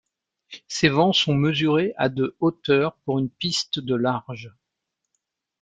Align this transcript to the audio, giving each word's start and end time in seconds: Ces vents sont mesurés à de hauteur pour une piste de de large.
Ces 0.67 0.89
vents 0.89 1.13
sont 1.13 1.35
mesurés 1.35 1.93
à 1.95 2.09
de 2.09 2.35
hauteur 2.39 2.95
pour 3.05 3.19
une 3.19 3.29
piste 3.29 3.77
de 3.77 3.85
de 3.91 3.95
large. 3.97 4.49